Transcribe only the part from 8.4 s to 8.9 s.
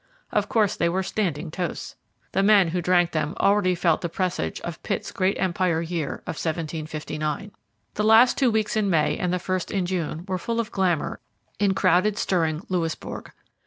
weeks in